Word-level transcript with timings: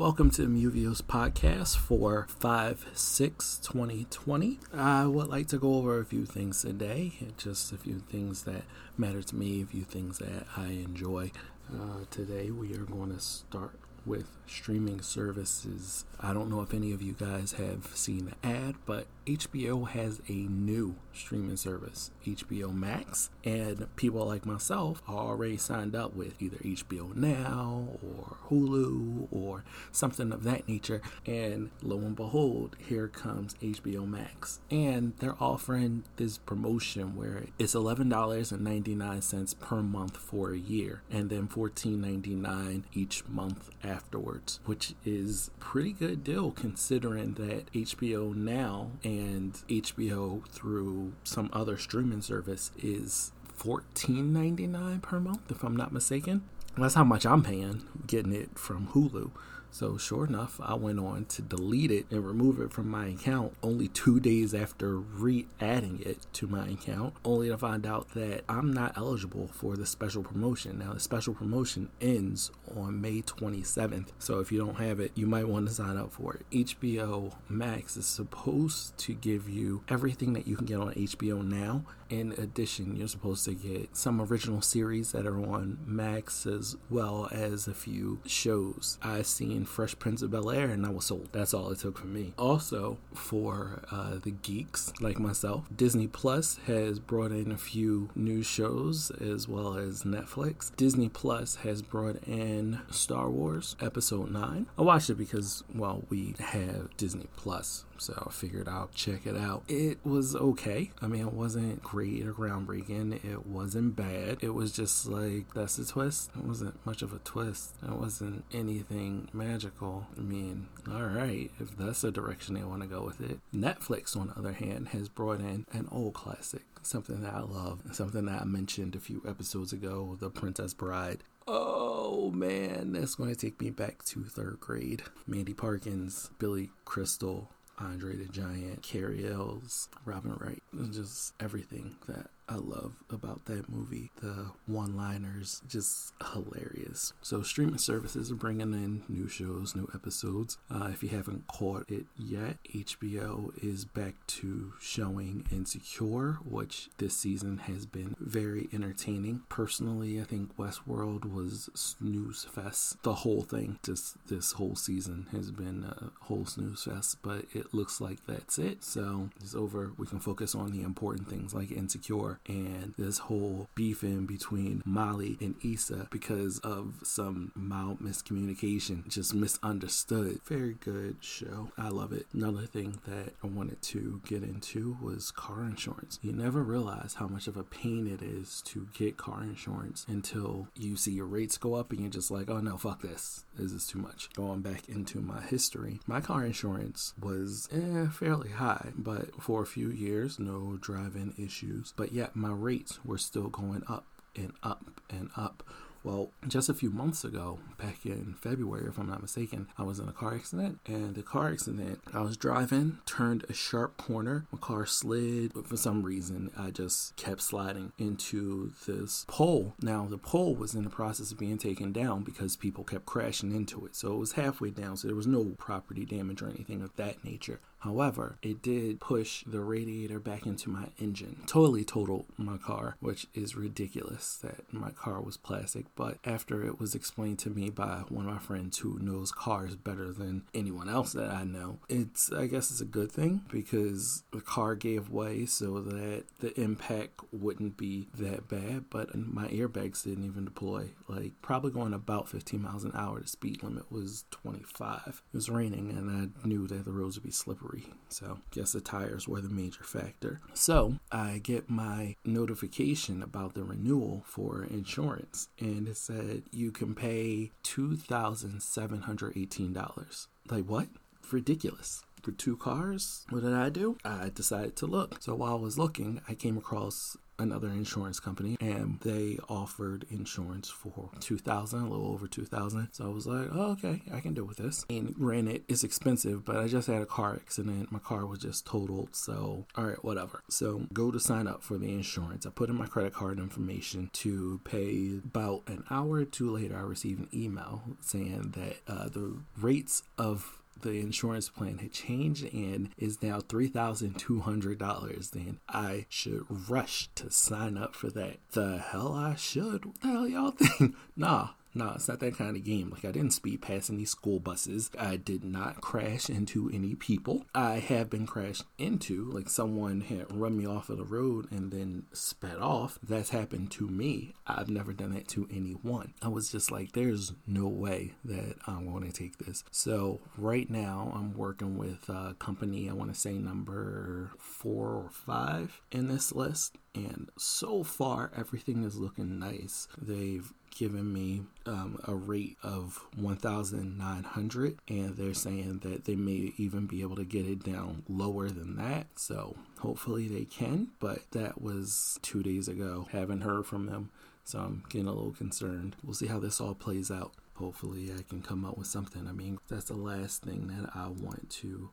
Welcome 0.00 0.30
to 0.30 0.46
the 0.46 0.48
Muvio's 0.48 1.02
podcast 1.02 1.76
for 1.76 2.26
5 2.30 2.86
6 2.94 3.58
2020. 3.58 4.58
I 4.72 5.04
would 5.04 5.28
like 5.28 5.46
to 5.48 5.58
go 5.58 5.74
over 5.74 6.00
a 6.00 6.06
few 6.06 6.24
things 6.24 6.62
today, 6.62 7.12
just 7.36 7.70
a 7.70 7.76
few 7.76 7.98
things 7.98 8.44
that 8.44 8.62
matter 8.96 9.20
to 9.20 9.36
me, 9.36 9.60
a 9.60 9.66
few 9.66 9.82
things 9.82 10.16
that 10.16 10.46
I 10.56 10.68
enjoy. 10.68 11.32
Uh, 11.70 12.06
today, 12.10 12.50
we 12.50 12.72
are 12.76 12.86
going 12.86 13.12
to 13.14 13.20
start 13.20 13.78
with 14.06 14.38
streaming 14.46 15.02
services. 15.02 16.06
I 16.18 16.32
don't 16.32 16.48
know 16.48 16.62
if 16.62 16.72
any 16.72 16.92
of 16.92 17.02
you 17.02 17.12
guys 17.12 17.52
have 17.58 17.94
seen 17.94 18.24
the 18.24 18.48
ad, 18.48 18.76
but 18.86 19.06
HBO 19.30 19.86
has 19.88 20.20
a 20.28 20.32
new 20.32 20.96
streaming 21.12 21.56
service, 21.56 22.10
HBO 22.26 22.74
Max, 22.74 23.30
and 23.44 23.86
people 23.94 24.26
like 24.26 24.44
myself 24.44 25.02
are 25.06 25.28
already 25.28 25.56
signed 25.56 25.94
up 25.94 26.16
with 26.16 26.34
either 26.42 26.56
HBO 26.56 27.14
Now 27.14 27.90
or 28.02 28.36
Hulu 28.48 29.28
or 29.30 29.62
something 29.92 30.32
of 30.32 30.42
that 30.44 30.66
nature. 30.68 31.00
And 31.26 31.70
lo 31.80 31.98
and 31.98 32.16
behold, 32.16 32.74
here 32.80 33.06
comes 33.06 33.54
HBO 33.62 34.08
Max. 34.08 34.58
And 34.68 35.12
they're 35.18 35.40
offering 35.40 36.02
this 36.16 36.38
promotion 36.38 37.14
where 37.14 37.44
it's 37.56 37.74
$11.99 37.74 39.60
per 39.60 39.82
month 39.82 40.16
for 40.16 40.52
a 40.52 40.58
year 40.58 41.02
and 41.08 41.30
then 41.30 41.46
$14.99 41.46 42.82
each 42.94 43.24
month 43.28 43.70
afterwards, 43.84 44.58
which 44.64 44.94
is 45.04 45.52
pretty 45.60 45.92
good 45.92 46.24
deal 46.24 46.50
considering 46.50 47.34
that 47.34 47.72
HBO 47.72 48.34
Now 48.34 48.90
and 49.04 49.19
HBO 49.68 50.46
through 50.48 51.12
some 51.24 51.50
other 51.52 51.76
streaming 51.76 52.22
service 52.22 52.70
is 52.82 53.32
$14.99 53.58 55.02
per 55.02 55.20
month 55.20 55.50
if 55.50 55.62
I'm 55.62 55.76
not 55.76 55.92
mistaken. 55.92 56.42
That's 56.76 56.94
how 56.94 57.04
much 57.04 57.26
I'm 57.26 57.42
paying 57.42 57.82
getting 58.06 58.32
it 58.32 58.58
from 58.58 58.88
Hulu. 58.88 59.30
So, 59.72 59.96
sure 59.96 60.26
enough, 60.26 60.60
I 60.62 60.74
went 60.74 60.98
on 60.98 61.26
to 61.26 61.42
delete 61.42 61.90
it 61.90 62.06
and 62.10 62.26
remove 62.26 62.60
it 62.60 62.72
from 62.72 62.88
my 62.88 63.08
account 63.08 63.54
only 63.62 63.88
two 63.88 64.18
days 64.18 64.52
after 64.52 64.96
re 64.98 65.46
adding 65.60 66.02
it 66.04 66.26
to 66.34 66.46
my 66.46 66.68
account, 66.68 67.14
only 67.24 67.48
to 67.48 67.56
find 67.56 67.86
out 67.86 68.12
that 68.14 68.42
I'm 68.48 68.72
not 68.72 68.96
eligible 68.96 69.48
for 69.48 69.76
the 69.76 69.86
special 69.86 70.22
promotion. 70.22 70.78
Now, 70.78 70.92
the 70.92 71.00
special 71.00 71.34
promotion 71.34 71.88
ends 72.00 72.50
on 72.76 73.00
May 73.00 73.22
27th. 73.22 74.08
So, 74.18 74.40
if 74.40 74.50
you 74.50 74.58
don't 74.58 74.76
have 74.76 74.98
it, 74.98 75.12
you 75.14 75.26
might 75.26 75.48
want 75.48 75.68
to 75.68 75.74
sign 75.74 75.96
up 75.96 76.12
for 76.12 76.34
it. 76.34 76.46
HBO 76.50 77.34
Max 77.48 77.96
is 77.96 78.06
supposed 78.06 78.98
to 78.98 79.14
give 79.14 79.48
you 79.48 79.84
everything 79.88 80.32
that 80.32 80.46
you 80.46 80.56
can 80.56 80.66
get 80.66 80.78
on 80.78 80.94
HBO 80.94 81.44
now. 81.44 81.84
In 82.08 82.32
addition, 82.32 82.96
you're 82.96 83.06
supposed 83.06 83.44
to 83.44 83.54
get 83.54 83.96
some 83.96 84.20
original 84.20 84.62
series 84.62 85.12
that 85.12 85.26
are 85.26 85.40
on 85.40 85.78
Max 85.86 86.44
as 86.44 86.76
well 86.90 87.28
as 87.30 87.68
a 87.68 87.74
few 87.74 88.18
shows. 88.26 88.98
I've 89.00 89.28
seen 89.28 89.59
Fresh 89.64 89.98
Prince 89.98 90.22
of 90.22 90.30
Bel 90.30 90.50
Air, 90.50 90.70
and 90.70 90.86
I 90.86 90.90
was 90.90 91.06
sold. 91.06 91.28
That's 91.32 91.54
all 91.54 91.70
it 91.70 91.78
took 91.78 91.98
for 91.98 92.06
me. 92.06 92.32
Also, 92.38 92.98
for 93.14 93.82
uh, 93.90 94.18
the 94.22 94.30
geeks 94.30 94.92
like 95.00 95.18
myself, 95.18 95.64
Disney 95.74 96.06
Plus 96.06 96.58
has 96.66 96.98
brought 96.98 97.32
in 97.32 97.52
a 97.52 97.58
few 97.58 98.10
new 98.14 98.42
shows 98.42 99.10
as 99.20 99.48
well 99.48 99.76
as 99.76 100.02
Netflix. 100.02 100.74
Disney 100.76 101.08
Plus 101.08 101.56
has 101.56 101.82
brought 101.82 102.22
in 102.26 102.80
Star 102.90 103.30
Wars 103.30 103.76
Episode 103.80 104.30
9. 104.30 104.66
I 104.78 104.82
watched 104.82 105.10
it 105.10 105.14
because, 105.14 105.64
well, 105.74 106.04
we 106.08 106.34
have 106.38 106.96
Disney 106.96 107.28
Plus 107.36 107.84
so 108.00 108.24
I 108.26 108.32
figured 108.32 108.66
I'll 108.66 108.90
check 108.94 109.26
it 109.26 109.36
out. 109.36 109.62
It 109.68 109.98
was 110.04 110.34
okay. 110.34 110.90
I 111.02 111.06
mean, 111.06 111.20
it 111.20 111.34
wasn't 111.34 111.82
great 111.82 112.26
or 112.26 112.32
groundbreaking. 112.32 113.22
It 113.24 113.46
wasn't 113.46 113.94
bad. 113.94 114.38
It 114.40 114.54
was 114.54 114.72
just 114.72 115.06
like 115.06 115.52
that's 115.54 115.78
a 115.78 115.86
twist. 115.86 116.30
It 116.36 116.44
wasn't 116.44 116.84
much 116.86 117.02
of 117.02 117.12
a 117.12 117.18
twist. 117.18 117.74
It 117.82 117.90
wasn't 117.90 118.44
anything 118.52 119.28
magical. 119.50 120.06
I 120.16 120.20
mean, 120.20 120.68
all 120.88 121.02
right, 121.02 121.50
if 121.58 121.76
that's 121.76 122.02
the 122.02 122.12
direction 122.12 122.54
they 122.54 122.62
want 122.62 122.82
to 122.82 122.88
go 122.88 123.02
with 123.02 123.20
it. 123.20 123.40
Netflix, 123.54 124.16
on 124.16 124.28
the 124.28 124.38
other 124.38 124.52
hand, 124.52 124.88
has 124.88 125.08
brought 125.08 125.40
in 125.40 125.66
an 125.72 125.88
old 125.90 126.14
classic 126.14 126.62
something 126.82 127.20
that 127.22 127.34
I 127.34 127.40
love, 127.40 127.82
something 127.92 128.26
that 128.26 128.42
I 128.42 128.44
mentioned 128.44 128.94
a 128.94 129.00
few 129.00 129.22
episodes 129.26 129.72
ago, 129.72 130.16
The 130.20 130.30
Princess 130.30 130.72
Bride. 130.72 131.24
Oh 131.48 132.30
man, 132.30 132.92
that's 132.92 133.16
going 133.16 133.30
to 133.30 133.36
take 133.36 133.60
me 133.60 133.70
back 133.70 134.04
to 134.04 134.22
third 134.22 134.58
grade. 134.60 135.02
Mandy 135.26 135.52
Patinkin, 135.52 136.30
Billy 136.38 136.70
Crystal, 136.84 137.50
Andre 137.78 138.16
the 138.16 138.26
Giant, 138.26 138.82
Cary 138.82 139.26
Elwes, 139.26 139.88
Robin 140.04 140.36
Wright, 140.38 140.62
just 140.92 141.34
everything 141.40 141.96
that 142.06 142.28
I 142.50 142.56
love 142.56 142.94
about 143.08 143.44
that 143.44 143.68
movie. 143.68 144.10
The 144.20 144.50
one 144.66 144.96
liners, 144.96 145.62
just 145.68 146.12
hilarious. 146.32 147.12
So, 147.22 147.42
streaming 147.42 147.78
services 147.78 148.32
are 148.32 148.34
bringing 148.36 148.72
in 148.72 149.02
new 149.08 149.28
shows, 149.28 149.76
new 149.76 149.88
episodes. 149.94 150.58
Uh, 150.68 150.88
if 150.92 151.04
you 151.04 151.10
haven't 151.10 151.46
caught 151.46 151.88
it 151.88 152.06
yet, 152.18 152.56
HBO 152.74 153.52
is 153.62 153.84
back 153.84 154.14
to 154.26 154.72
showing 154.80 155.46
Insecure, 155.52 156.38
which 156.44 156.88
this 156.98 157.16
season 157.16 157.58
has 157.58 157.86
been 157.86 158.16
very 158.18 158.68
entertaining. 158.72 159.42
Personally, 159.48 160.20
I 160.20 160.24
think 160.24 160.56
Westworld 160.56 161.32
was 161.32 161.70
snooze 161.74 162.44
fest. 162.52 163.00
The 163.04 163.14
whole 163.14 163.42
thing, 163.42 163.78
just 163.84 164.16
this 164.26 164.52
whole 164.52 164.74
season, 164.74 165.28
has 165.30 165.52
been 165.52 165.84
a 165.84 166.24
whole 166.24 166.46
snooze 166.46 166.82
fest, 166.82 167.18
but 167.22 167.44
it 167.54 167.72
looks 167.72 168.00
like 168.00 168.26
that's 168.26 168.58
it. 168.58 168.82
So, 168.82 169.30
it's 169.40 169.54
over. 169.54 169.92
We 169.96 170.08
can 170.08 170.18
focus 170.18 170.56
on 170.56 170.72
the 170.72 170.82
important 170.82 171.28
things 171.28 171.54
like 171.54 171.70
Insecure 171.70 172.39
and 172.46 172.94
this 172.98 173.18
whole 173.18 173.68
beefing 173.74 174.26
between 174.26 174.82
Molly 174.84 175.36
and 175.40 175.54
Issa 175.64 176.08
because 176.10 176.58
of 176.60 176.94
some 177.02 177.52
mild 177.54 178.00
miscommunication, 178.00 179.08
just 179.08 179.34
misunderstood. 179.34 180.40
Very 180.44 180.74
good 180.80 181.16
show. 181.20 181.70
I 181.78 181.88
love 181.88 182.12
it. 182.12 182.26
Another 182.32 182.66
thing 182.66 183.00
that 183.06 183.34
I 183.42 183.46
wanted 183.46 183.82
to 183.82 184.20
get 184.26 184.42
into 184.42 184.96
was 185.02 185.30
car 185.30 185.62
insurance. 185.62 186.18
You 186.22 186.32
never 186.32 186.62
realize 186.62 187.14
how 187.14 187.28
much 187.28 187.46
of 187.46 187.56
a 187.56 187.62
pain 187.62 188.06
it 188.06 188.22
is 188.22 188.62
to 188.66 188.88
get 188.92 189.16
car 189.16 189.42
insurance 189.42 190.04
until 190.08 190.68
you 190.74 190.96
see 190.96 191.12
your 191.12 191.26
rates 191.26 191.58
go 191.58 191.74
up 191.74 191.90
and 191.90 192.00
you're 192.00 192.10
just 192.10 192.30
like, 192.30 192.50
oh 192.50 192.60
no, 192.60 192.76
fuck 192.76 193.02
this. 193.02 193.44
This 193.60 193.72
is 193.72 193.86
too 193.86 193.98
much. 193.98 194.32
Going 194.32 194.62
back 194.62 194.88
into 194.88 195.20
my 195.20 195.42
history, 195.42 196.00
my 196.06 196.22
car 196.22 196.46
insurance 196.46 197.12
was 197.20 197.68
eh, 197.70 198.06
fairly 198.10 198.50
high, 198.50 198.92
but 198.96 199.42
for 199.42 199.62
a 199.62 199.66
few 199.66 199.90
years, 199.90 200.38
no 200.38 200.78
driving 200.80 201.34
issues. 201.36 201.92
But 201.94 202.12
yet, 202.12 202.34
my 202.34 202.52
rates 202.52 203.04
were 203.04 203.18
still 203.18 203.48
going 203.48 203.82
up 203.86 204.06
and 204.34 204.52
up 204.62 204.90
and 205.10 205.28
up 205.36 205.62
well, 206.02 206.30
just 206.48 206.68
a 206.68 206.74
few 206.74 206.90
months 206.90 207.24
ago, 207.24 207.58
back 207.78 208.06
in 208.06 208.34
February, 208.40 208.88
if 208.88 208.98
I'm 208.98 209.08
not 209.08 209.22
mistaken, 209.22 209.68
I 209.76 209.82
was 209.82 209.98
in 209.98 210.08
a 210.08 210.12
car 210.12 210.34
accident. 210.34 210.80
And 210.86 211.14
the 211.14 211.22
car 211.22 211.50
accident, 211.50 212.00
I 212.12 212.20
was 212.20 212.36
driving, 212.36 212.98
turned 213.06 213.44
a 213.48 213.52
sharp 213.52 213.96
corner, 213.96 214.46
my 214.52 214.58
car 214.58 214.86
slid. 214.86 215.52
But 215.54 215.66
for 215.66 215.76
some 215.76 216.02
reason, 216.02 216.50
I 216.56 216.70
just 216.70 217.16
kept 217.16 217.42
sliding 217.42 217.92
into 217.98 218.72
this 218.86 219.24
pole. 219.28 219.74
Now, 219.82 220.06
the 220.06 220.18
pole 220.18 220.54
was 220.54 220.74
in 220.74 220.84
the 220.84 220.90
process 220.90 221.32
of 221.32 221.38
being 221.38 221.58
taken 221.58 221.92
down 221.92 222.22
because 222.22 222.56
people 222.56 222.84
kept 222.84 223.06
crashing 223.06 223.54
into 223.54 223.84
it. 223.84 223.94
So 223.94 224.12
it 224.14 224.18
was 224.18 224.32
halfway 224.32 224.70
down, 224.70 224.96
so 224.96 225.08
there 225.08 225.16
was 225.16 225.26
no 225.26 225.54
property 225.58 226.04
damage 226.04 226.42
or 226.42 226.48
anything 226.48 226.82
of 226.82 226.96
that 226.96 227.22
nature. 227.24 227.60
However, 227.80 228.38
it 228.42 228.62
did 228.62 229.00
push 229.00 229.42
the 229.46 229.60
radiator 229.60 230.20
back 230.20 230.46
into 230.46 230.68
my 230.68 230.88
engine. 230.98 231.42
Totally 231.46 231.82
totaled 231.84 232.26
my 232.36 232.58
car, 232.58 232.96
which 233.00 233.26
is 233.34 233.56
ridiculous 233.56 234.36
that 234.42 234.72
my 234.72 234.90
car 234.90 235.20
was 235.20 235.38
plastic. 235.38 235.86
But 235.96 236.18
after 236.24 236.62
it 236.64 236.78
was 236.78 236.94
explained 236.94 237.38
to 237.40 237.50
me 237.50 237.70
by 237.70 238.02
one 238.08 238.26
of 238.26 238.32
my 238.32 238.38
friends 238.38 238.78
who 238.78 238.98
knows 238.98 239.32
cars 239.32 239.76
better 239.76 240.12
than 240.12 240.42
anyone 240.52 240.90
else 240.90 241.14
that 241.14 241.30
I 241.30 241.44
know, 241.44 241.78
it's, 241.88 242.30
I 242.30 242.46
guess 242.46 242.70
it's 242.70 242.82
a 242.82 242.86
good 242.86 243.10
thing 243.10 243.42
because 243.50 244.24
the 244.30 244.42
car 244.42 244.74
gave 244.74 245.08
way 245.08 245.46
so 245.46 245.80
that 245.80 246.24
the 246.40 246.58
impact 246.60 247.20
wouldn't 247.32 247.78
be 247.78 248.08
that 248.14 248.46
bad. 248.46 248.84
But 248.90 249.14
my 249.14 249.48
airbags 249.48 250.04
didn't 250.04 250.26
even 250.26 250.44
deploy. 250.44 250.90
Like, 251.08 251.32
probably 251.40 251.70
going 251.70 251.94
about 251.94 252.28
15 252.28 252.60
miles 252.60 252.84
an 252.84 252.92
hour. 252.94 253.20
The 253.20 253.28
speed 253.28 253.62
limit 253.62 253.90
was 253.90 254.26
25. 254.30 255.22
It 255.32 255.36
was 255.36 255.48
raining 255.48 255.90
and 255.90 256.32
I 256.42 256.46
knew 256.46 256.66
that 256.66 256.84
the 256.84 256.92
roads 256.92 257.16
would 257.16 257.24
be 257.24 257.30
slippery 257.30 257.69
so, 258.08 258.38
guess 258.50 258.72
the 258.72 258.80
tires 258.80 259.28
were 259.28 259.40
the 259.40 259.48
major 259.48 259.84
factor. 259.84 260.40
So, 260.52 260.96
I 261.12 261.38
get 261.42 261.70
my 261.70 262.16
notification 262.24 263.22
about 263.22 263.54
the 263.54 263.62
renewal 263.64 264.24
for 264.26 264.64
insurance, 264.64 265.48
and 265.58 265.88
it 265.88 265.96
said 265.96 266.42
you 266.50 266.72
can 266.72 266.94
pay 266.94 267.52
$2,718. 267.64 270.26
Like, 270.50 270.64
what? 270.64 270.88
Ridiculous 271.30 272.02
for 272.22 272.32
two 272.32 272.56
cars. 272.56 273.24
What 273.30 273.42
did 273.42 273.54
I 273.54 273.68
do? 273.68 273.96
I 274.04 274.30
decided 274.34 274.76
to 274.76 274.86
look. 274.86 275.22
So 275.22 275.34
while 275.34 275.52
I 275.52 275.60
was 275.60 275.78
looking, 275.78 276.20
I 276.28 276.34
came 276.34 276.56
across 276.56 277.16
another 277.40 277.68
insurance 277.68 278.20
company 278.20 278.56
and 278.60 279.00
they 279.00 279.38
offered 279.48 280.04
insurance 280.10 280.68
for 280.68 281.10
2000 281.20 281.80
a 281.80 281.88
little 281.88 282.08
over 282.08 282.26
2000 282.26 282.88
so 282.92 283.04
i 283.04 283.08
was 283.08 283.26
like 283.26 283.48
oh, 283.52 283.72
okay 283.72 284.02
i 284.12 284.20
can 284.20 284.34
deal 284.34 284.44
with 284.44 284.58
this. 284.58 284.84
And 284.88 285.14
granted 285.14 285.64
it's 285.68 285.84
expensive 285.84 286.44
but 286.44 286.56
i 286.56 286.66
just 286.68 286.86
had 286.86 287.02
a 287.02 287.06
car 287.06 287.34
accident. 287.34 287.90
My 287.90 287.98
car 287.98 288.26
was 288.26 288.40
just 288.40 288.66
totaled 288.66 289.16
so 289.16 289.66
all 289.76 289.84
right 289.84 290.04
whatever. 290.04 290.42
So 290.48 290.86
go 290.92 291.10
to 291.10 291.18
sign 291.18 291.46
up 291.46 291.62
for 291.62 291.78
the 291.78 291.88
insurance. 291.88 292.46
I 292.46 292.50
put 292.50 292.68
in 292.68 292.76
my 292.76 292.86
credit 292.86 293.12
card 293.12 293.38
information 293.38 294.10
to 294.14 294.60
pay 294.64 295.18
about 295.24 295.62
an 295.66 295.84
hour 295.90 296.16
or 296.16 296.24
two 296.24 296.50
later 296.50 296.76
i 296.76 296.80
received 296.80 297.20
an 297.20 297.28
email 297.32 297.82
saying 298.00 298.54
that 298.56 298.76
uh, 298.92 299.08
the 299.08 299.38
rates 299.58 300.02
of 300.18 300.59
the 300.82 301.00
insurance 301.00 301.48
plan 301.48 301.78
had 301.78 301.92
changed 301.92 302.44
and 302.52 302.90
is 302.96 303.22
now 303.22 303.40
$3,200, 303.40 305.30
then 305.30 305.60
I 305.68 306.06
should 306.08 306.44
rush 306.68 307.08
to 307.16 307.30
sign 307.30 307.76
up 307.76 307.94
for 307.94 308.10
that. 308.10 308.38
The 308.52 308.78
hell 308.78 309.12
I 309.12 309.34
should? 309.34 309.84
What 309.84 310.00
the 310.00 310.08
hell 310.08 310.28
y'all 310.28 310.50
think? 310.52 310.94
nah, 311.16 311.50
no, 311.74 311.92
it's 311.94 312.08
not 312.08 312.20
that 312.20 312.36
kind 312.36 312.56
of 312.56 312.64
game. 312.64 312.90
Like, 312.90 313.04
I 313.04 313.12
didn't 313.12 313.32
speed 313.32 313.62
past 313.62 313.90
any 313.90 314.04
school 314.04 314.40
buses. 314.40 314.90
I 314.98 315.16
did 315.16 315.44
not 315.44 315.80
crash 315.80 316.28
into 316.28 316.70
any 316.72 316.94
people. 316.94 317.44
I 317.54 317.74
have 317.74 318.10
been 318.10 318.26
crashed 318.26 318.64
into, 318.78 319.30
like, 319.30 319.48
someone 319.48 320.00
had 320.00 320.34
run 320.36 320.56
me 320.56 320.66
off 320.66 320.90
of 320.90 320.98
the 320.98 321.04
road 321.04 321.50
and 321.50 321.70
then 321.70 322.04
sped 322.12 322.58
off. 322.58 322.98
That's 323.02 323.30
happened 323.30 323.70
to 323.72 323.86
me. 323.86 324.34
I've 324.46 324.68
never 324.68 324.92
done 324.92 325.12
that 325.14 325.28
to 325.28 325.48
anyone. 325.52 326.14
I 326.20 326.28
was 326.28 326.50
just 326.50 326.70
like, 326.70 326.92
there's 326.92 327.32
no 327.46 327.68
way 327.68 328.14
that 328.24 328.56
I'm 328.66 328.90
going 328.90 329.10
to 329.10 329.12
take 329.12 329.38
this. 329.38 329.62
So, 329.70 330.20
right 330.36 330.68
now, 330.68 331.12
I'm 331.14 331.34
working 331.34 331.78
with 331.78 332.08
a 332.08 332.34
company, 332.38 332.90
I 332.90 332.94
want 332.94 333.14
to 333.14 333.20
say 333.20 333.34
number 333.34 334.32
four 334.38 334.88
or 334.88 335.10
five 335.10 335.80
in 335.92 336.08
this 336.08 336.32
list. 336.32 336.76
And 336.94 337.30
so 337.38 337.84
far, 337.84 338.32
everything 338.36 338.84
is 338.84 338.96
looking 338.96 339.38
nice. 339.38 339.86
They've 340.00 340.52
given 340.76 341.12
me 341.12 341.42
um, 341.66 342.00
a 342.06 342.14
rate 342.14 342.56
of 342.62 343.04
1900 343.16 344.78
and 344.88 345.16
they're 345.16 345.34
saying 345.34 345.80
that 345.82 346.04
they 346.04 346.14
may 346.14 346.52
even 346.56 346.86
be 346.86 347.02
able 347.02 347.16
to 347.16 347.24
get 347.24 347.46
it 347.46 347.62
down 347.64 348.04
lower 348.08 348.48
than 348.48 348.76
that. 348.76 349.06
So 349.16 349.56
hopefully 349.80 350.28
they 350.28 350.44
can 350.44 350.88
but 351.00 351.30
that 351.32 351.60
was 351.60 352.18
two 352.22 352.42
days 352.42 352.68
ago. 352.68 353.08
Haven't 353.10 353.42
heard 353.42 353.66
from 353.66 353.86
them 353.86 354.10
so 354.44 354.58
i'm 354.58 354.82
getting 354.88 355.06
a 355.06 355.12
little 355.12 355.32
concerned. 355.32 355.96
We'll 356.02 356.14
see 356.14 356.26
how 356.26 356.40
this 356.40 356.60
all 356.60 356.74
plays 356.74 357.10
out. 357.10 357.32
Hopefully 357.54 358.10
i 358.16 358.22
can 358.22 358.42
come 358.42 358.64
up 358.64 358.78
with 358.78 358.86
something. 358.86 359.26
I 359.28 359.32
mean 359.32 359.58
that's 359.68 359.84
the 359.86 359.96
last 359.96 360.42
thing 360.42 360.68
that 360.68 360.90
i 360.94 361.08
want 361.08 361.50
to 361.50 361.90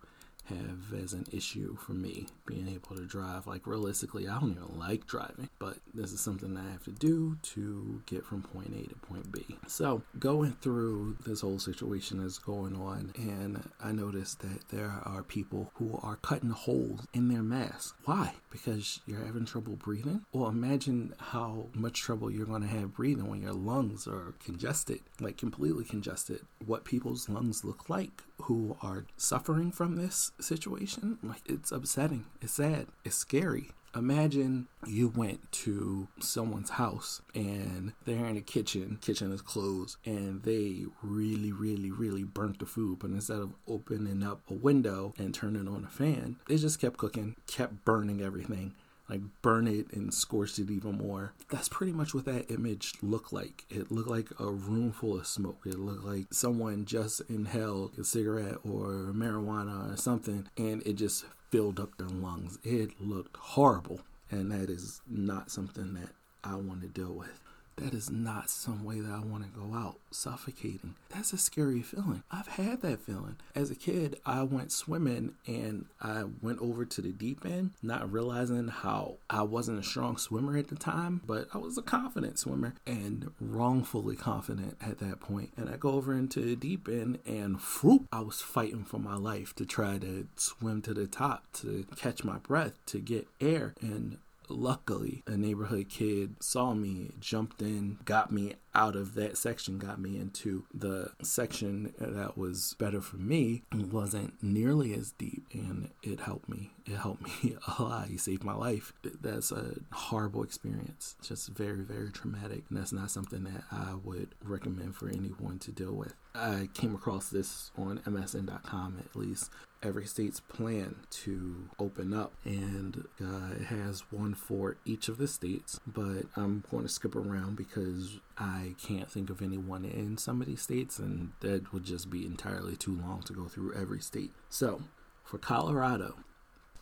have 0.47 0.93
as 1.01 1.13
an 1.13 1.25
issue 1.31 1.75
for 1.77 1.93
me 1.93 2.27
being 2.45 2.67
able 2.67 2.95
to 2.95 3.05
drive. 3.05 3.47
Like 3.47 3.67
realistically, 3.67 4.27
I 4.27 4.39
don't 4.39 4.51
even 4.51 4.77
like 4.77 5.05
driving, 5.05 5.49
but 5.59 5.77
this 5.93 6.11
is 6.11 6.19
something 6.19 6.53
that 6.53 6.63
I 6.67 6.71
have 6.71 6.83
to 6.85 6.91
do 6.91 7.37
to 7.53 8.01
get 8.05 8.25
from 8.25 8.41
point 8.41 8.73
A 8.75 8.87
to 8.87 8.95
point 8.95 9.31
B. 9.31 9.57
So 9.67 10.01
going 10.19 10.53
through 10.61 11.17
this 11.25 11.41
whole 11.41 11.59
situation 11.59 12.21
that's 12.21 12.37
going 12.37 12.75
on, 12.75 13.13
and 13.17 13.69
I 13.83 13.91
noticed 13.91 14.39
that 14.39 14.69
there 14.69 14.93
are 15.03 15.23
people 15.23 15.71
who 15.75 15.99
are 16.01 16.17
cutting 16.17 16.49
holes 16.49 17.05
in 17.13 17.29
their 17.29 17.43
mask. 17.43 17.95
Why? 18.05 18.33
Because 18.51 19.01
you're 19.05 19.25
having 19.25 19.45
trouble 19.45 19.75
breathing? 19.75 20.21
Well, 20.31 20.49
imagine 20.49 21.13
how 21.17 21.67
much 21.73 22.01
trouble 22.01 22.31
you're 22.31 22.45
going 22.45 22.61
to 22.61 22.67
have 22.67 22.95
breathing 22.95 23.29
when 23.29 23.41
your 23.41 23.53
lungs 23.53 24.07
are 24.07 24.33
congested, 24.43 25.01
like 25.19 25.37
completely 25.37 25.83
congested. 25.83 26.41
What 26.65 26.85
people's 26.85 27.29
lungs 27.29 27.63
look 27.63 27.89
like 27.89 28.23
who 28.43 28.77
are 28.81 29.05
suffering 29.17 29.71
from 29.71 29.95
this 29.95 30.31
situation, 30.39 31.17
like 31.23 31.41
it's 31.45 31.71
upsetting. 31.71 32.25
It's 32.41 32.53
sad. 32.53 32.87
It's 33.03 33.15
scary. 33.15 33.69
Imagine 33.95 34.67
you 34.85 35.07
went 35.07 35.51
to 35.51 36.07
someone's 36.19 36.71
house 36.71 37.21
and 37.33 37.93
they're 38.05 38.27
in 38.27 38.35
the 38.35 38.41
kitchen, 38.41 38.99
kitchen 39.01 39.31
is 39.31 39.41
closed, 39.41 39.97
and 40.05 40.43
they 40.43 40.85
really, 41.01 41.51
really, 41.51 41.89
really 41.89 42.23
burnt 42.23 42.59
the 42.59 42.67
food. 42.67 42.99
But 42.99 43.09
instead 43.09 43.39
of 43.39 43.53
opening 43.67 44.21
up 44.21 44.41
a 44.49 44.53
window 44.53 45.13
and 45.17 45.33
turning 45.33 45.67
on 45.67 45.83
a 45.83 45.89
fan, 45.89 46.35
they 46.47 46.57
just 46.57 46.79
kept 46.79 46.97
cooking, 46.97 47.35
kept 47.47 47.85
burning 47.85 48.21
everything 48.21 48.75
like 49.09 49.21
burn 49.41 49.67
it 49.67 49.93
and 49.93 50.13
scorch 50.13 50.59
it 50.59 50.69
even 50.69 50.97
more. 50.97 51.33
That's 51.49 51.69
pretty 51.69 51.93
much 51.93 52.13
what 52.13 52.25
that 52.25 52.51
image 52.51 52.93
looked 53.01 53.31
like. 53.31 53.65
It 53.69 53.91
looked 53.91 54.09
like 54.09 54.29
a 54.39 54.51
room 54.51 54.91
full 54.91 55.19
of 55.19 55.27
smoke. 55.27 55.61
It 55.65 55.79
looked 55.79 56.03
like 56.03 56.33
someone 56.33 56.85
just 56.85 57.21
inhaled 57.29 57.97
a 57.97 58.03
cigarette 58.03 58.57
or 58.63 59.13
marijuana 59.13 59.93
or 59.93 59.97
something 59.97 60.47
and 60.57 60.81
it 60.85 60.93
just 60.93 61.25
filled 61.49 61.79
up 61.79 61.97
their 61.97 62.07
lungs. 62.07 62.59
It 62.63 62.99
looked 62.99 63.37
horrible. 63.37 64.01
And 64.29 64.51
that 64.51 64.69
is 64.69 64.99
not 65.07 65.51
something 65.51 65.93
that 65.93 66.09
I 66.43 66.55
want 66.55 66.81
to 66.81 66.87
deal 66.87 67.13
with 67.13 67.39
that 67.77 67.93
is 67.93 68.09
not 68.09 68.49
some 68.49 68.83
way 68.83 68.99
that 68.99 69.11
I 69.11 69.19
want 69.19 69.43
to 69.43 69.59
go 69.59 69.75
out 69.75 69.97
suffocating. 70.11 70.95
That's 71.09 71.33
a 71.33 71.37
scary 71.37 71.81
feeling. 71.81 72.23
I've 72.31 72.47
had 72.47 72.81
that 72.81 73.01
feeling. 73.01 73.37
As 73.55 73.71
a 73.71 73.75
kid, 73.75 74.19
I 74.25 74.43
went 74.43 74.71
swimming 74.71 75.35
and 75.45 75.85
I 76.01 76.25
went 76.41 76.59
over 76.59 76.85
to 76.85 77.01
the 77.01 77.11
deep 77.11 77.45
end, 77.45 77.71
not 77.81 78.11
realizing 78.11 78.67
how 78.67 79.17
I 79.29 79.43
wasn't 79.43 79.79
a 79.79 79.83
strong 79.83 80.17
swimmer 80.17 80.57
at 80.57 80.67
the 80.67 80.75
time, 80.75 81.21
but 81.25 81.47
I 81.53 81.59
was 81.59 81.77
a 81.77 81.83
confident 81.83 82.39
swimmer 82.39 82.73
and 82.85 83.31
wrongfully 83.39 84.15
confident 84.15 84.77
at 84.81 84.99
that 84.99 85.19
point. 85.19 85.51
And 85.55 85.69
I 85.69 85.77
go 85.77 85.91
over 85.91 86.13
into 86.13 86.41
the 86.41 86.55
deep 86.55 86.87
end 86.87 87.19
and 87.25 87.57
whoop, 87.81 88.07
I 88.11 88.21
was 88.21 88.41
fighting 88.41 88.83
for 88.83 88.99
my 88.99 89.15
life 89.15 89.55
to 89.55 89.65
try 89.65 89.97
to 89.99 90.27
swim 90.35 90.81
to 90.83 90.93
the 90.93 91.07
top 91.07 91.43
to 91.53 91.85
catch 91.95 92.23
my 92.23 92.37
breath 92.37 92.73
to 92.87 92.99
get 92.99 93.27
air. 93.39 93.75
And 93.81 94.17
Luckily, 94.49 95.23
a 95.27 95.35
neighborhood 95.35 95.89
kid 95.89 96.35
saw 96.41 96.73
me, 96.73 97.11
jumped 97.19 97.61
in, 97.61 97.97
got 98.05 98.31
me 98.31 98.55
out 98.77 98.95
of 98.95 99.15
that 99.15 99.37
section, 99.37 99.79
got 99.79 99.99
me 99.99 100.17
into 100.17 100.65
the 100.73 101.11
section 101.21 101.93
that 101.99 102.37
was 102.37 102.75
better 102.77 103.01
for 103.01 103.17
me. 103.17 103.63
It 103.73 103.91
wasn't 103.91 104.41
nearly 104.41 104.93
as 104.93 105.11
deep, 105.11 105.47
and 105.51 105.89
it 106.03 106.19
helped 106.19 106.47
me. 106.47 106.71
It 106.85 106.95
helped 106.95 107.23
me 107.43 107.55
a 107.67 107.81
lot. 107.81 108.07
He 108.07 108.17
saved 108.17 108.43
my 108.43 108.53
life. 108.53 108.93
That's 109.03 109.51
a 109.51 109.73
horrible 109.91 110.43
experience, 110.43 111.15
just 111.21 111.49
very, 111.49 111.81
very 111.81 112.11
traumatic. 112.11 112.63
And 112.69 112.79
that's 112.79 112.93
not 112.93 113.11
something 113.11 113.43
that 113.45 113.63
I 113.71 113.95
would 113.95 114.35
recommend 114.43 114.95
for 114.95 115.09
anyone 115.09 115.57
to 115.59 115.71
deal 115.71 115.93
with. 115.93 116.13
I 116.35 116.69
came 116.75 116.93
across 116.93 117.29
this 117.29 117.71
on 117.75 117.99
MSN.com 118.05 119.01
at 119.03 119.15
least 119.15 119.49
every 119.83 120.05
state's 120.05 120.39
plan 120.39 120.95
to 121.09 121.69
open 121.79 122.13
up, 122.13 122.33
and 122.43 123.05
uh, 123.21 123.53
it 123.59 123.65
has 123.65 124.03
one 124.11 124.33
for 124.33 124.77
each 124.85 125.07
of 125.07 125.17
the 125.17 125.27
states. 125.27 125.79
But 125.85 126.23
I'm 126.35 126.63
going 126.71 126.83
to 126.83 126.89
skip 126.89 127.15
around 127.15 127.55
because 127.55 128.19
I 128.39 128.75
can't 128.81 129.09
think 129.09 129.29
of 129.29 129.41
anyone 129.41 129.83
in 129.83 130.17
some 130.17 130.41
of 130.41 130.47
these 130.47 130.61
states, 130.61 130.99
and 130.99 131.31
that 131.39 131.73
would 131.73 131.83
just 131.83 132.09
be 132.09 132.25
entirely 132.25 132.75
too 132.75 132.95
long 132.95 133.23
to 133.23 133.33
go 133.33 133.45
through 133.45 133.73
every 133.73 133.99
state. 133.99 134.31
So, 134.49 134.81
for 135.23 135.39
Colorado, 135.39 136.17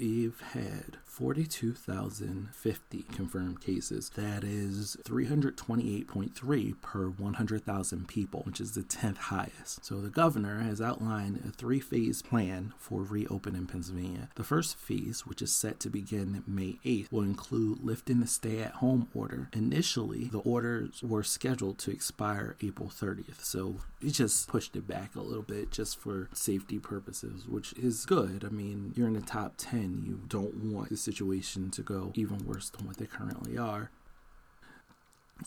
We've 0.00 0.40
had 0.54 0.96
42,050 1.04 3.02
confirmed 3.12 3.60
cases. 3.60 4.10
That 4.14 4.42
is 4.42 4.96
328.3 5.04 6.80
per 6.80 7.08
100,000 7.10 8.08
people, 8.08 8.40
which 8.46 8.62
is 8.62 8.72
the 8.72 8.80
10th 8.80 9.16
highest. 9.18 9.84
So 9.84 10.00
the 10.00 10.08
governor 10.08 10.60
has 10.60 10.80
outlined 10.80 11.44
a 11.46 11.50
three 11.50 11.80
phase 11.80 12.22
plan 12.22 12.72
for 12.78 13.02
reopening 13.02 13.66
Pennsylvania. 13.66 14.30
The 14.36 14.44
first 14.44 14.78
phase, 14.78 15.26
which 15.26 15.42
is 15.42 15.52
set 15.52 15.78
to 15.80 15.90
begin 15.90 16.42
May 16.46 16.78
8th, 16.86 17.12
will 17.12 17.24
include 17.24 17.84
lifting 17.84 18.20
the 18.20 18.26
stay 18.26 18.62
at 18.62 18.76
home 18.76 19.08
order. 19.12 19.50
Initially, 19.52 20.28
the 20.28 20.38
orders 20.38 21.02
were 21.02 21.22
scheduled 21.22 21.76
to 21.80 21.90
expire 21.90 22.56
April 22.62 22.88
30th, 22.88 23.44
so 23.44 23.80
we 24.00 24.10
just 24.10 24.48
pushed 24.48 24.74
it 24.76 24.88
back 24.88 25.14
a 25.14 25.20
little 25.20 25.42
bit 25.42 25.70
just 25.70 25.98
for 25.98 26.30
safety 26.32 26.78
purposes, 26.78 27.46
which 27.46 27.74
is 27.74 28.06
good. 28.06 28.44
I 28.44 28.48
mean, 28.48 28.94
you're 28.96 29.08
in 29.08 29.12
the 29.14 29.20
top 29.20 29.54
10, 29.58 29.89
you 30.04 30.20
don't 30.28 30.54
want 30.56 30.88
the 30.88 30.96
situation 30.96 31.70
to 31.70 31.82
go 31.82 32.12
even 32.14 32.44
worse 32.46 32.70
than 32.70 32.86
what 32.86 32.96
they 32.96 33.06
currently 33.06 33.56
are 33.56 33.90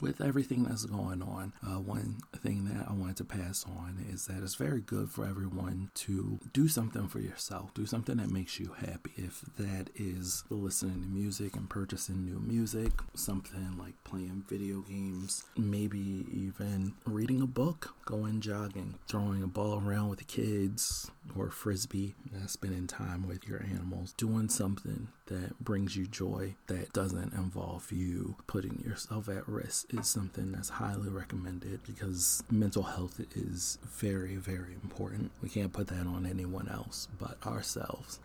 with 0.02 0.22
everything 0.22 0.64
that's 0.64 0.86
going 0.86 1.22
on, 1.22 1.54
uh, 1.66 1.80
one 1.80 2.18
thing 2.38 2.66
that 2.66 2.88
I 2.90 2.94
wanted 2.94 3.18
to 3.18 3.26
pass 3.26 3.66
on 3.66 4.06
is 4.10 4.28
that 4.28 4.44
it's 4.44 4.56
very 4.56 4.82
good 4.82 5.10
for 5.10 5.26
everyone 5.26 5.90
to 5.96 6.40
do 6.54 6.68
something 6.68 7.08
for 7.08 7.20
yourself, 7.20 7.74
do 7.74 7.86
something 7.86 8.18
that 8.18 8.30
makes 8.30 8.60
you 8.60 8.74
happy. 8.78 9.12
If 9.16 9.42
that 9.58 9.90
is 9.96 10.44
listening 10.50 11.02
to 11.02 11.08
music 11.08 11.56
and 11.56 11.70
purchasing 11.70 12.26
new 12.26 12.40
music, 12.40 12.92
something 13.14 13.78
like 13.78 13.94
playing 14.04 14.44
video 14.48 14.82
games, 14.82 15.44
maybe 15.58 16.26
even 16.32 16.94
reading 17.06 17.42
a 17.42 17.48
book, 17.48 17.94
going 18.06 18.42
jogging, 18.42 18.96
throwing 19.08 19.44
a 19.44 19.48
ball 19.48 19.82
around 19.86 20.10
with 20.10 20.20
the 20.20 20.26
kids 20.26 21.10
or 21.38 21.50
frisbee, 21.50 22.16
spending 22.48 22.88
time 22.88 23.28
with 23.28 23.48
your 23.48 23.64
animals, 23.64 24.14
doing 24.14 24.50
something 24.50 25.08
that 25.34 25.60
brings 25.60 25.96
you 25.96 26.06
joy 26.06 26.54
that 26.68 26.94
doesn't 26.94 27.34
involve 27.34 27.92
you 27.92 28.36
putting 28.46 28.84
yourself 28.86 29.28
at 29.30 29.48
risk 29.48 29.92
is 29.94 30.08
something 30.08 30.52
that's 30.52 30.70
highly 30.70 31.10
recommended 31.10 31.82
because 31.84 32.44
mental 32.52 32.84
health 32.84 33.20
is 33.36 33.80
very, 33.84 34.36
very 34.36 34.74
important. 34.84 35.32
We 35.42 35.50
can't 35.50 35.74
put 35.74 35.88
that 35.88 36.06
on 36.06 36.28
anyone 36.30 36.70
else 36.70 37.08
but 37.20 37.38
ourselves. 37.46 38.20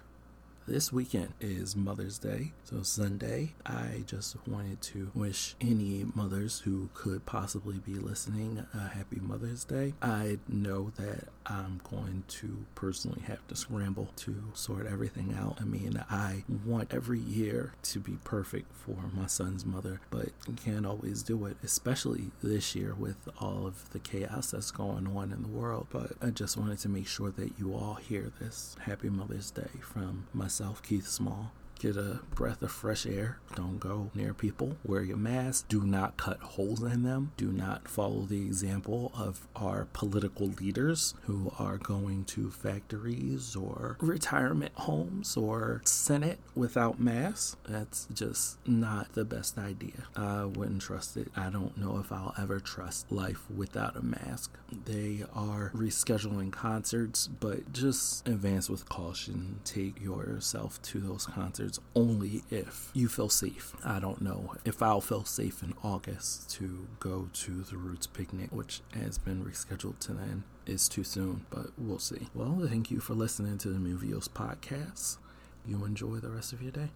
This 0.69 0.93
weekend 0.93 1.33
is 1.41 1.75
Mother's 1.75 2.19
Day, 2.19 2.53
so 2.63 2.83
Sunday. 2.83 3.55
I 3.65 4.05
just 4.07 4.37
wanted 4.47 4.83
to 4.83 5.11
wish 5.15 5.57
any 5.63 6.05
mothers 6.15 6.59
who 6.59 6.91
could 6.93 7.25
possibly 7.25 7.79
be 7.79 7.95
listening 7.95 8.67
a 8.75 8.89
happy 8.89 9.19
Mother's 9.19 9.65
Day. 9.65 9.95
I 10.03 10.41
know 10.47 10.93
that 10.97 11.29
I'm 11.49 11.81
going 11.91 12.25
to 12.29 12.67
personally 12.75 13.23
have 13.23 13.47
to 13.49 13.57
scramble 13.57 14.09
to 14.17 14.45
sort 14.55 14.87
everything 14.87 15.35
out. 15.39 15.59
I 15.61 15.65
mean, 15.65 16.03
I 16.11 16.45
want 16.65 16.93
every 16.93 17.21
year 17.21 17.73
to 17.85 17.99
be 17.99 18.19
perfect 18.25 18.73
for 18.75 18.97
my 19.15 19.27
son's 19.27 19.65
mother, 19.65 20.01
but 20.11 20.29
you 20.47 20.55
can't 20.55 20.87
always 20.87 21.23
do 21.23 21.47
it, 21.47 21.57
especially 21.63 22.31
this 22.43 22.75
year 22.75 22.95
with 22.95 23.29
all 23.41 23.67
of 23.67 23.91
the 23.91 23.99
chaos 23.99 24.51
that's 24.51 24.71
going 24.71 25.07
on 25.07 25.33
in 25.33 25.43
the 25.43 25.49
world. 25.49 25.87
But 25.91 26.13
I 26.21 26.31
just 26.31 26.57
wanted 26.57 26.79
to 26.81 26.89
make 26.89 27.07
sure 27.07 27.31
that 27.31 27.59
you 27.59 27.75
all 27.75 27.95
hear 27.95 28.31
this. 28.41 28.77
Happy 28.83 29.09
Mother's 29.09 29.51
Day 29.51 29.71
from 29.81 30.27
myself, 30.35 30.83
Keith 30.83 31.07
Small 31.09 31.53
get 31.79 31.97
a 31.97 32.21
breath 32.35 32.63
of 32.63 32.71
fresh 32.71 33.07
air. 33.07 33.39
Don't 33.55 33.79
go 33.79 34.11
near 34.15 34.35
people. 34.35 34.77
Wear 34.85 35.03
your 35.03 35.17
mask. 35.17 35.69
Do 35.69 35.83
not 35.85 36.17
cut 36.17 36.41
holes 36.41 36.83
in 36.83 37.03
them. 37.03 37.33
Do 37.37 37.53
not 37.53 37.89
follow 37.89 38.23
the 38.23 38.41
example 38.45 39.13
of 39.17 39.47
our 39.57 39.87
political 39.93 40.49
leaders 40.49 41.15
who 41.23 41.53
are 41.59 41.79
going 41.79 42.25
to 42.27 42.51
factories 42.51 43.57
or 43.57 43.97
retirement 44.01 44.73
homes 44.75 45.37
or 45.37 45.83
Senate 45.85 46.39
without 46.55 47.01
masks. 47.01 47.57
That's 47.69 48.07
just 48.13 48.59
not 48.67 49.13
the 49.13 49.25
best 49.25 49.59
idea. 49.59 50.07
I 50.17 50.45
wouldn't 50.45 50.83
trust 50.83 51.17
it. 51.17 51.29
I 51.37 51.51
don't 51.51 51.77
know 51.77 51.99
if 51.99 52.13
I'll 52.13 52.35
ever 52.39 52.61
trust 52.61 53.11
life 53.11 53.51
without 53.51 53.97
a 53.97 54.03
mask. 54.03 54.57
They 54.85 55.25
are 55.35 55.71
rescheduling 55.75 56.53
concerts, 56.53 57.29
but 57.29 57.73
just 57.73 58.27
advance 58.29 58.69
with 58.69 58.89
caution. 58.89 59.61
Take 59.65 60.01
yourself 60.01 60.81
to 60.83 61.01
those 61.01 61.27
concerts 61.27 61.68
only 61.95 62.43
if 62.51 62.91
you 62.95 63.09
feel 63.09 63.29
safe. 63.29 63.75
I 63.85 63.99
don't 63.99 64.23
know 64.23 64.55
if 64.65 64.83
I'll 64.83 65.01
feel 65.01 65.25
safe 65.25 65.63
in 65.63 65.75
August 65.83 66.51
to 66.53 66.87
go 67.01 67.29
to 67.33 67.63
the 67.63 67.77
Roots 67.77 68.07
picnic, 68.07 68.51
which 68.53 68.81
has 68.95 69.19
been 69.19 69.45
rescheduled 69.45 69.99
to 70.01 70.13
then. 70.13 70.45
Is 70.67 70.89
too 70.89 71.05
soon, 71.05 71.47
but 71.51 71.69
we'll 71.79 71.99
see. 71.99 72.29
Well, 72.35 72.61
thank 72.69 72.91
you 72.91 73.01
for 73.01 73.15
listening 73.15 73.59
to 73.59 73.69
the 73.71 73.79
Movios 73.79 74.29
podcast. 74.29 75.17
You 75.67 75.85
enjoy 75.85 76.17
the 76.17 76.31
rest 76.31 76.53
of 76.53 76.63
your 76.63 76.73
day. 76.73 76.91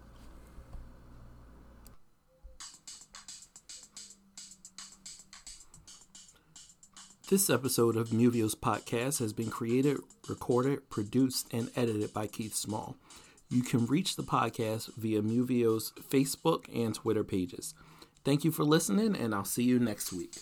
This 7.29 7.49
episode 7.49 7.95
of 7.95 8.09
Movios 8.09 8.53
podcast 8.53 9.17
has 9.17 9.33
been 9.33 9.49
created, 9.49 9.97
recorded, 10.29 10.87
produced, 10.91 11.51
and 11.51 11.71
edited 11.75 12.13
by 12.13 12.27
Keith 12.27 12.53
Small. 12.53 12.95
You 13.53 13.61
can 13.61 13.85
reach 13.85 14.15
the 14.15 14.23
podcast 14.23 14.95
via 14.97 15.21
Muvio's 15.21 15.93
Facebook 16.09 16.65
and 16.73 16.95
Twitter 16.95 17.23
pages. 17.23 17.75
Thank 18.25 18.43
you 18.43 18.51
for 18.51 18.63
listening, 18.63 19.15
and 19.15 19.35
I'll 19.35 19.45
see 19.45 19.61
you 19.61 19.77
next 19.77 20.11
week. 20.11 20.39